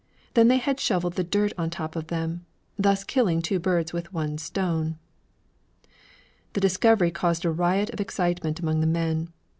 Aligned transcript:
Then 0.33 0.47
they 0.47 0.57
had 0.57 0.79
shoveled 0.79 1.13
the 1.13 1.23
dirt 1.23 1.53
on 1.59 1.69
top 1.69 1.95
of 1.95 2.07
them, 2.07 2.43
thus 2.75 3.03
killing 3.03 3.39
two 3.39 3.59
birds 3.59 3.93
with 3.93 4.11
one 4.11 4.39
stone. 4.39 4.97
The 6.53 6.59
discovery 6.59 7.11
created 7.11 7.45
a 7.45 7.51
riot 7.51 7.91
of 7.91 8.01
excitement 8.01 8.59
among 8.59 8.79
the 8.79 8.87
men. 8.87 9.31